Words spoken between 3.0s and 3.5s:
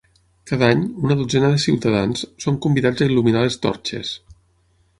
a il·luminar